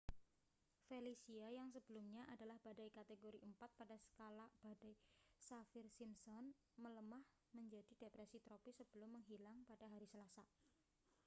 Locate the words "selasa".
10.13-10.41